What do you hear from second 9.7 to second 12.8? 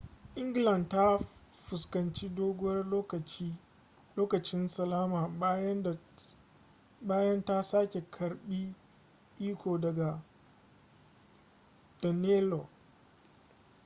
daga danelaw